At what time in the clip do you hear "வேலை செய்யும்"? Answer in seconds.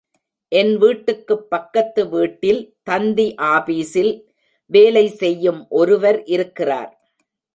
4.71-5.61